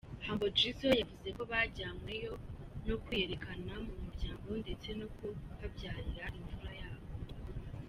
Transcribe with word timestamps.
Humble 0.25 0.49
Jizzo 0.59 0.87
yavuze 1.01 1.27
ko 1.37 1.41
bajyanyweyo 1.51 2.33
no 2.87 2.95
kwiyerekana 3.03 3.73
mu 3.85 3.95
muryango 4.03 4.49
ndetse 4.63 4.87
no 4.99 5.07
kuhabyarira 5.15 6.25
imfura 6.39 6.71
yabo. 6.81 7.07